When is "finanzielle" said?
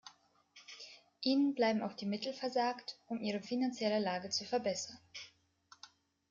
3.43-3.99